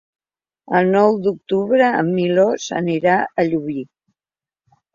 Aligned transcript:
El 0.79 0.87
nou 0.95 1.17
d'octubre 1.25 1.91
en 1.99 2.09
Milos 2.17 2.67
anirà 2.81 3.21
a 3.23 3.47
Llubí. 3.53 3.79